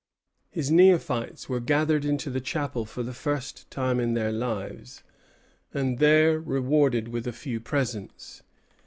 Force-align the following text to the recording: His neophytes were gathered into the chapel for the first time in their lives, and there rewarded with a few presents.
His 0.49 0.71
neophytes 0.71 1.47
were 1.47 1.59
gathered 1.59 2.05
into 2.05 2.31
the 2.31 2.41
chapel 2.41 2.85
for 2.85 3.03
the 3.03 3.13
first 3.13 3.69
time 3.69 3.99
in 3.99 4.15
their 4.15 4.31
lives, 4.31 5.03
and 5.75 5.99
there 5.99 6.39
rewarded 6.39 7.09
with 7.09 7.27
a 7.27 7.31
few 7.31 7.59
presents. 7.59 8.41